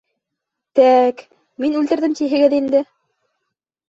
Тә-әк, 0.77 1.19
мин 1.65 1.77
үлтерҙем 1.81 2.15
тиһегеҙ 2.21 2.57
инде. 2.61 2.81